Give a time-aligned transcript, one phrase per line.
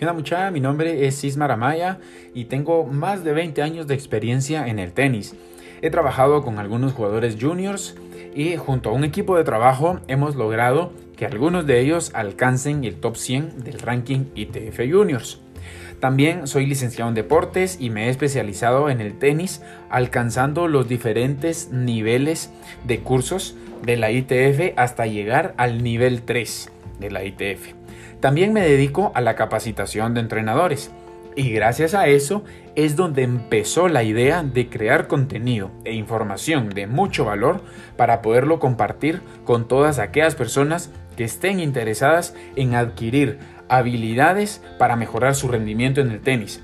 [0.00, 0.50] ¿Qué onda muchacha?
[0.50, 1.98] Mi nombre es Cismar Amaya
[2.32, 5.34] y tengo más de 20 años de experiencia en el tenis.
[5.82, 7.96] He trabajado con algunos jugadores juniors
[8.34, 12.94] y junto a un equipo de trabajo hemos logrado que algunos de ellos alcancen el
[12.94, 15.38] top 100 del ranking ITF Juniors.
[16.00, 19.60] También soy licenciado en deportes y me he especializado en el tenis,
[19.90, 22.50] alcanzando los diferentes niveles
[22.86, 26.70] de cursos de la ITF hasta llegar al nivel 3
[27.00, 27.79] de la ITF.
[28.20, 30.90] También me dedico a la capacitación de entrenadores.
[31.36, 36.86] Y gracias a eso es donde empezó la idea de crear contenido e información de
[36.86, 37.62] mucho valor
[37.96, 43.38] para poderlo compartir con todas aquellas personas que estén interesadas en adquirir
[43.68, 46.60] habilidades para mejorar su rendimiento en el tenis.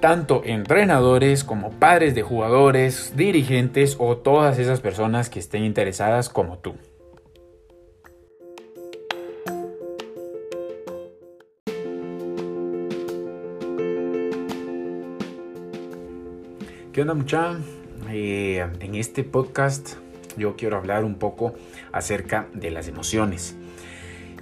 [0.00, 6.58] Tanto entrenadores como padres de jugadores, dirigentes o todas esas personas que estén interesadas como
[6.58, 6.74] tú.
[16.96, 17.58] ¿Qué onda mucha?
[18.08, 19.96] Eh, en este podcast
[20.38, 21.52] yo quiero hablar un poco
[21.92, 23.54] acerca de las emociones.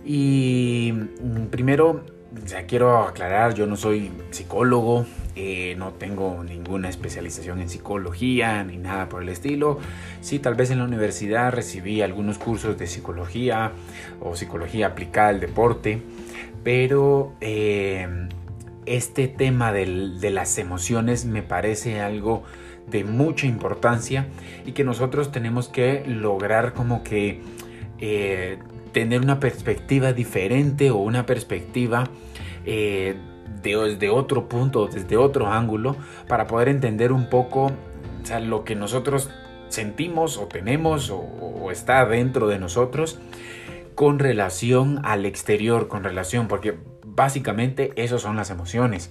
[0.04, 2.04] Y mm, primero,
[2.46, 8.76] ya quiero aclarar, yo no soy psicólogo, eh, no tengo ninguna especialización en psicología ni
[8.76, 9.80] nada por el estilo.
[10.20, 13.72] Sí, tal vez en la universidad recibí algunos cursos de psicología
[14.20, 16.02] o psicología aplicada al deporte,
[16.62, 18.28] pero eh,
[18.86, 22.42] este tema de las emociones me parece algo
[22.86, 24.28] de mucha importancia
[24.66, 27.40] y que nosotros tenemos que lograr como que
[27.98, 28.58] eh,
[28.92, 32.04] tener una perspectiva diferente o una perspectiva
[32.66, 33.16] eh,
[33.62, 35.96] desde otro punto, desde otro ángulo,
[36.28, 37.72] para poder entender un poco
[38.42, 39.30] lo que nosotros
[39.68, 43.18] sentimos o tenemos o está dentro de nosotros
[43.94, 46.76] con relación al exterior, con relación, porque
[47.14, 49.10] Básicamente, esas son las emociones.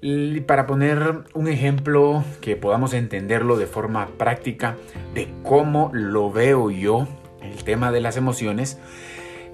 [0.00, 4.76] Y para poner un ejemplo que podamos entenderlo de forma práctica
[5.14, 7.08] de cómo lo veo yo,
[7.40, 8.78] el tema de las emociones,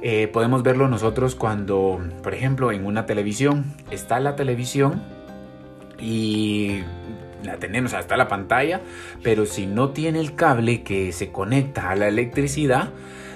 [0.02, 5.02] eh, podemos verlo nosotros cuando, por ejemplo, en una televisión, está la televisión
[6.00, 6.80] y
[7.44, 8.80] la tenemos, hasta la pantalla,
[9.22, 12.90] pero si no tiene el cable que se conecta a la electricidad,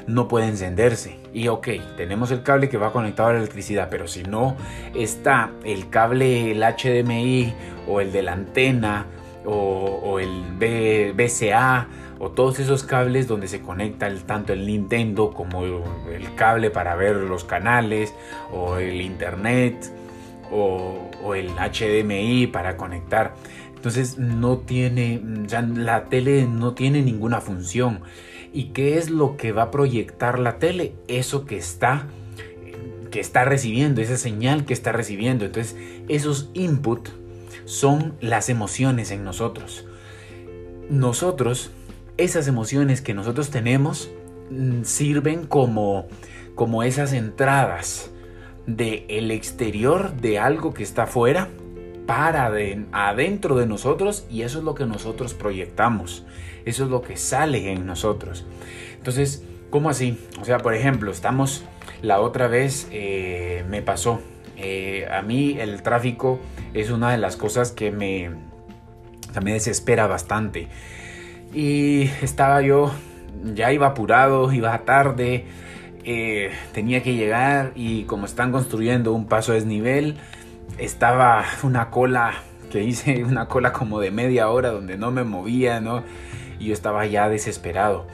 [0.07, 1.19] no puede encenderse.
[1.33, 4.57] Y ok, tenemos el cable que va conectado a la electricidad, pero si no
[4.95, 7.55] está el cable, el HDMI
[7.89, 9.07] o el de la antena
[9.45, 11.89] o, el BCA
[12.19, 17.17] o todos esos cables donde se conecta tanto el Nintendo como el, cable para ver
[17.17, 18.15] los canales
[18.53, 19.93] o el internet
[20.51, 23.35] o, el HDMI para conectar.
[23.75, 28.01] Entonces no tiene, ya la tele no tiene ninguna función.
[28.55, 30.95] ¿Y qué es lo que va a proyectar la tele?
[31.09, 32.07] Eso que está
[33.11, 35.45] que está recibiendo, esa señal que está recibiendo.
[35.45, 35.77] Entonces,
[36.09, 37.11] esos input
[37.65, 39.85] son las emociones en nosotros.
[40.91, 41.71] Nosotros,
[42.17, 44.11] esas emociones que nosotros tenemos,
[44.51, 46.09] mm, sirven como,
[46.57, 48.11] como esas entradas
[48.67, 51.51] del el exterior de algo que está afuera
[52.07, 52.53] para
[52.93, 56.25] adentro de nosotros y eso es lo que nosotros proyectamos.
[56.65, 58.45] Eso es lo que sale en nosotros.
[58.97, 60.19] Entonces, ¿cómo así?
[60.41, 61.65] O sea, por ejemplo, estamos,
[62.03, 64.21] la otra vez eh, me pasó.
[64.57, 66.39] Eh, a mí el tráfico
[66.75, 68.31] es una de las cosas que me,
[69.43, 70.69] desespera bastante.
[71.53, 72.93] Y estaba yo,
[73.55, 75.45] ya iba apurado, iba tarde,
[76.05, 80.17] eh, tenía que llegar y como están construyendo un paso a desnivel,
[80.79, 82.35] estaba una cola
[82.71, 86.03] que hice, una cola como de media hora donde no me movía, ¿no?
[86.59, 88.07] Y yo estaba ya desesperado.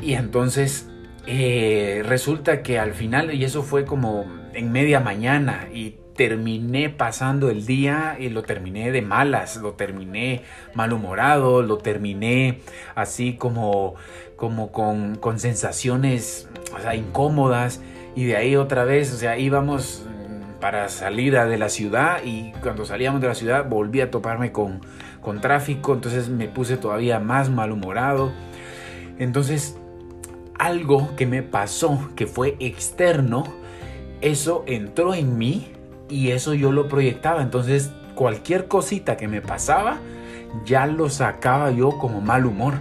[0.00, 0.88] Y entonces
[1.26, 7.48] eh, resulta que al final, y eso fue como en media mañana, y terminé pasando
[7.48, 10.42] el día y lo terminé de malas, lo terminé
[10.74, 12.58] malhumorado, lo terminé
[12.96, 13.94] así como,
[14.34, 16.48] como con, con sensaciones
[16.96, 17.80] incómodas
[18.16, 20.04] y de ahí otra vez, o sea, íbamos
[20.60, 24.80] para salir de la ciudad y cuando salíamos de la ciudad volví a toparme con,
[25.28, 28.32] con tráfico, entonces me puse todavía más malhumorado.
[29.18, 29.76] Entonces,
[30.58, 33.44] algo que me pasó, que fue externo,
[34.22, 35.70] eso entró en mí
[36.08, 37.42] y eso yo lo proyectaba.
[37.42, 39.98] Entonces, cualquier cosita que me pasaba,
[40.64, 42.76] ya lo sacaba yo como mal humor.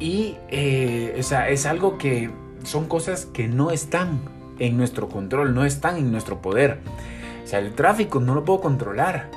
[0.00, 2.30] Y eh, es algo que
[2.62, 4.18] son cosas que no están
[4.58, 6.78] en nuestro control, no están en nuestro poder.
[7.44, 9.28] O sea, el tráfico no lo puedo controlar.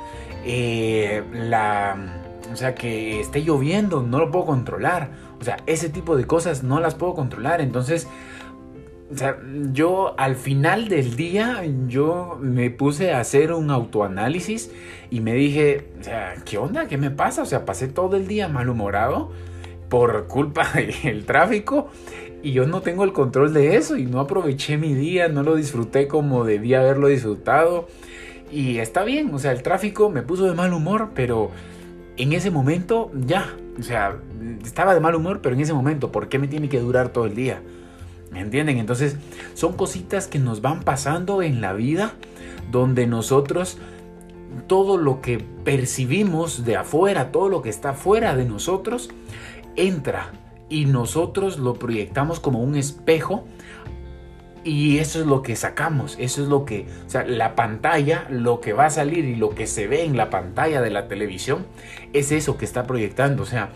[0.49, 1.97] Eh, la,
[2.51, 5.11] o sea, que esté lloviendo no lo puedo controlar.
[5.41, 7.59] O sea, ese tipo de cosas no las puedo controlar.
[7.59, 8.07] Entonces,
[9.11, 9.37] o sea,
[9.73, 14.71] yo al final del día, yo me puse a hacer un autoanálisis
[15.09, 16.87] y me dije, o sea, ¿qué onda?
[16.87, 17.41] ¿Qué me pasa?
[17.41, 19.31] O sea, pasé todo el día malhumorado
[19.89, 20.67] por culpa
[21.03, 21.89] del tráfico
[22.41, 25.55] y yo no tengo el control de eso y no aproveché mi día, no lo
[25.55, 27.87] disfruté como debía haberlo disfrutado.
[28.51, 31.51] Y está bien, o sea, el tráfico me puso de mal humor, pero
[32.15, 34.17] en ese momento ya, o sea,
[34.63, 37.25] estaba de mal humor, pero en ese momento, ¿por qué me tiene que durar todo
[37.25, 37.61] el día?
[38.31, 38.77] ¿Me entienden?
[38.77, 39.17] Entonces,
[39.53, 42.13] son cositas que nos van pasando en la vida
[42.71, 43.77] donde nosotros
[44.67, 49.09] todo lo que percibimos de afuera, todo lo que está fuera de nosotros,
[49.75, 50.31] entra
[50.69, 53.45] y nosotros lo proyectamos como un espejo
[54.63, 58.61] y eso es lo que sacamos, eso es lo que, o sea, la pantalla, lo
[58.61, 61.65] que va a salir y lo que se ve en la pantalla de la televisión
[62.13, 63.69] es eso que está proyectando, o sea,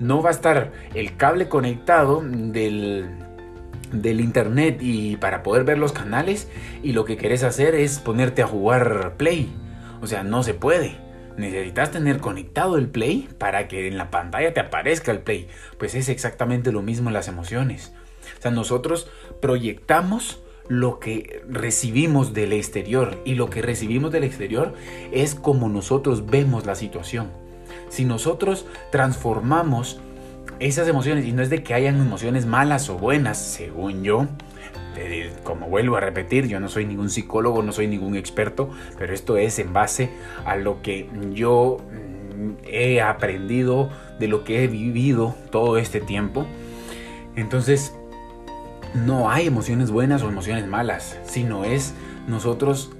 [0.00, 3.08] no va a estar el cable conectado del,
[3.92, 6.48] del internet y para poder ver los canales
[6.82, 9.52] y lo que querés hacer es ponerte a jugar play,
[10.00, 11.02] o sea, no se puede.
[11.36, 15.48] Necesitas tener conectado el play para que en la pantalla te aparezca el play.
[15.78, 17.92] Pues es exactamente lo mismo en las emociones.
[18.38, 19.08] O sea, nosotros
[19.40, 24.74] proyectamos lo que recibimos del exterior y lo que recibimos del exterior
[25.12, 27.30] es como nosotros vemos la situación.
[27.88, 30.00] Si nosotros transformamos
[30.60, 34.26] esas emociones, y no es de que hayan emociones malas o buenas, según yo,
[35.42, 39.36] como vuelvo a repetir, yo no soy ningún psicólogo, no soy ningún experto, pero esto
[39.36, 40.10] es en base
[40.44, 46.46] a lo que yo mm, he aprendido, de lo que he vivido todo este tiempo.
[47.36, 47.94] Entonces,
[48.94, 51.94] no hay emociones buenas o emociones malas, sino es
[52.28, 52.92] nosotros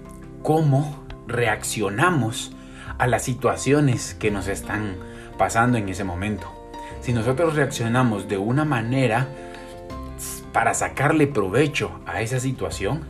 [0.42, 2.54] cómo reaccionamos
[2.98, 4.96] a las situaciones que nos están
[5.38, 6.52] pasando en ese momento.
[7.00, 9.28] Si nosotros reaccionamos de una manera
[10.52, 13.02] para sacarle provecho a esa situación,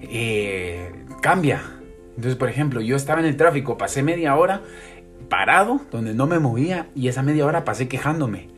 [0.00, 1.62] eh, cambia.
[2.10, 4.62] Entonces, por ejemplo, yo estaba en el tráfico, pasé media hora
[5.28, 8.48] parado, donde no me movía, y esa media hora pasé quejándome.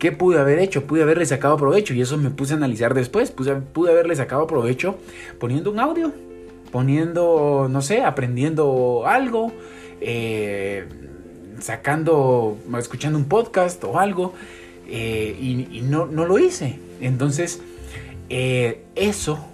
[0.00, 0.86] ¿Qué pude haber hecho?
[0.86, 3.30] Pude haberle sacado provecho, y eso me puse a analizar después.
[3.30, 4.96] pude haberle sacado provecho
[5.38, 6.10] poniendo un audio,
[6.72, 9.52] poniendo, no sé, aprendiendo algo,
[10.00, 10.86] eh,
[11.60, 14.32] sacando, escuchando un podcast o algo,
[14.88, 16.78] eh, y, no, lo hice.
[17.02, 17.60] Entonces,
[18.30, 19.44] eh, eso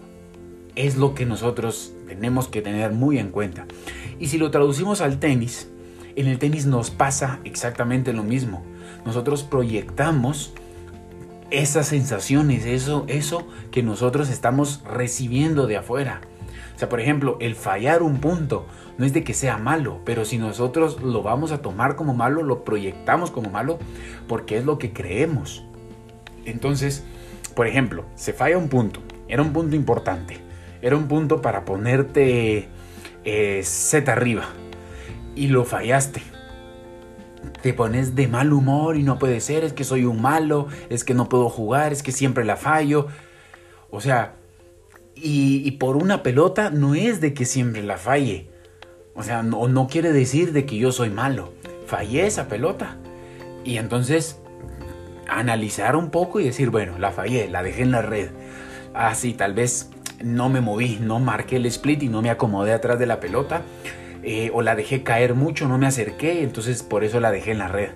[0.76, 3.66] es lo que nosotros tenemos que tener muy en cuenta.
[4.20, 5.68] Y si lo traducimos al tenis,
[6.14, 8.62] en el tenis nos pasa exactamente lo mismo.
[9.06, 10.52] Nosotros proyectamos
[11.50, 16.20] esas sensaciones, eso, eso que nosotros estamos recibiendo de afuera.
[16.74, 18.66] O sea, por ejemplo, el fallar un punto
[18.98, 22.42] no es de que sea malo, pero si nosotros lo vamos a tomar como malo,
[22.42, 23.78] lo proyectamos como malo,
[24.28, 25.64] porque es lo que creemos.
[26.44, 27.04] Entonces,
[27.54, 29.00] por ejemplo, se falla un punto.
[29.28, 30.38] Era un punto importante.
[30.82, 32.68] Era un punto para ponerte
[33.24, 34.44] eh, Z arriba.
[35.34, 36.22] Y lo fallaste.
[37.62, 39.64] Te pones de mal humor y no puede ser.
[39.64, 40.68] Es que soy un malo.
[40.88, 41.92] Es que no puedo jugar.
[41.92, 43.08] Es que siempre la fallo.
[43.90, 44.34] O sea,
[45.14, 48.50] y, por una pelota no es de que siempre la falle.
[49.14, 51.54] O sea, no, no quiere decir de que yo soy malo.
[51.86, 52.98] Fallé esa pelota.
[53.64, 54.40] Y entonces
[55.28, 58.30] analizar un poco y decir, bueno, la fallé, la dejé en la red.
[58.94, 59.90] Ah, sí, tal vez
[60.22, 63.62] no me moví, no marqué el split y no me acomodé atrás de la pelota.
[64.28, 67.58] Eh, o la dejé caer mucho, no me acerqué, entonces por eso la dejé en
[67.58, 67.90] la red.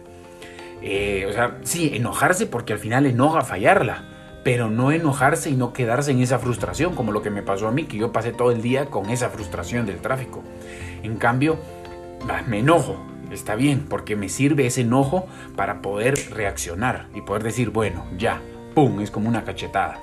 [0.81, 4.05] Eh, o sea, sí, enojarse porque al final enoja fallarla,
[4.45, 7.73] pero no enojarse y no quedarse en esa frustración, como lo que me pasó a
[7.73, 10.45] mí, que yo pasé todo el día con esa frustración del tráfico.
[11.03, 11.59] En cambio,
[12.47, 17.71] me enojo, está bien, porque me sirve ese enojo para poder reaccionar y poder decir,
[17.71, 18.41] bueno, ya,
[18.77, 19.01] ¡pum!
[19.01, 19.99] Es como una cachetada.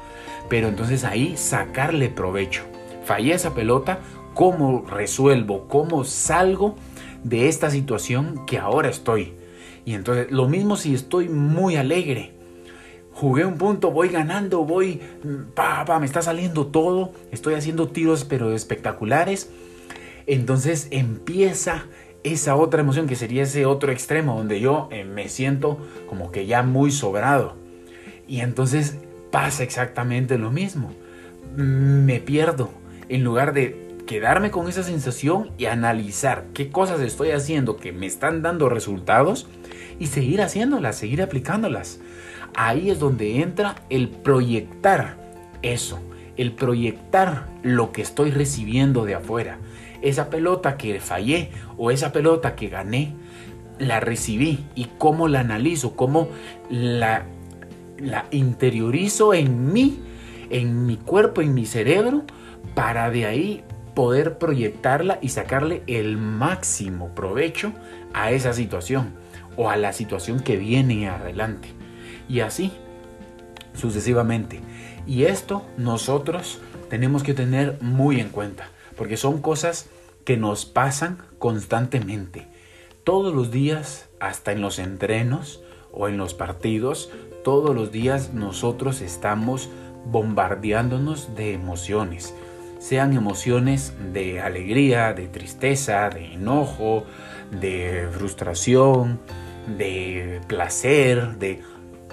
[0.49, 2.63] Pero entonces ahí sacarle provecho.
[3.05, 3.99] Fallé esa pelota,
[4.37, 5.67] ¿cómo resuelvo?
[5.67, 6.75] ¿Cómo salgo
[7.23, 9.33] de esta situación que ahora estoy?
[9.83, 12.33] Y entonces lo mismo si estoy muy alegre.
[13.13, 15.01] Jugué un punto, voy ganando, voy,
[15.55, 19.49] pa, pa, me está saliendo todo, estoy haciendo tiros pero espectaculares.
[20.27, 21.85] Entonces empieza
[22.23, 26.45] esa otra emoción que sería ese otro extremo donde yo eh, me siento como que
[26.45, 27.55] ya muy sobrado.
[28.27, 28.99] Y entonces
[29.31, 30.91] pasa exactamente lo mismo.
[31.55, 32.69] Me pierdo
[33.09, 38.07] en lugar de quedarme con esa sensación y analizar qué cosas estoy haciendo que me
[38.07, 39.47] están dando resultados
[39.99, 41.99] y seguir haciéndolas, seguir aplicándolas.
[42.55, 45.17] Ahí es donde entra el proyectar
[45.61, 45.99] eso,
[46.37, 49.59] el proyectar lo que estoy recibiendo de afuera
[50.01, 53.13] esa pelota que fallé o esa pelota que gané,
[53.79, 56.29] la recibí y cómo la analizo, cómo
[56.69, 57.25] la,
[58.31, 59.99] interiorizo en mí,
[60.49, 62.23] en mi cuerpo, en mi cerebro,
[62.75, 63.63] para de ahí
[63.97, 67.73] poder proyectarla y sacarle el máximo provecho
[68.13, 69.15] a esa situación
[69.55, 71.69] o a la situación que viene adelante.
[72.29, 72.71] Y así
[73.73, 74.61] sucesivamente.
[75.07, 76.59] Y esto nosotros
[76.91, 79.89] tenemos que tener muy en cuenta, porque son cosas
[80.25, 82.45] que nos pasan constantemente.
[83.03, 87.09] Todos los días, hasta en los entrenos o en los partidos,
[87.43, 89.71] todos los días nosotros estamos
[90.05, 92.35] bombardeándonos de emociones.
[92.79, 97.05] Sean emociones de alegría, de tristeza, de enojo,
[97.51, 99.19] de frustración,
[99.77, 101.61] de placer, de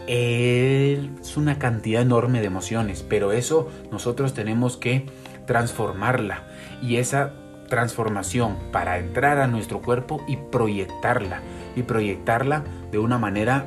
[0.07, 5.07] es una cantidad enorme de emociones, pero eso nosotros tenemos que
[5.47, 6.43] transformarla.
[6.83, 7.33] Y esa
[7.69, 11.41] transformación para entrar a nuestro cuerpo y proyectarla
[11.75, 13.67] y proyectarla de una manera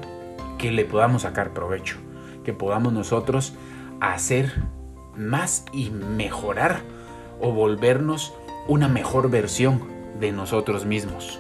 [0.57, 1.97] que le podamos sacar provecho,
[2.43, 3.53] que podamos nosotros
[3.99, 4.53] hacer
[5.17, 6.81] más y mejorar
[7.39, 8.33] o volvernos
[8.67, 9.81] una mejor versión
[10.19, 11.39] de nosotros mismos.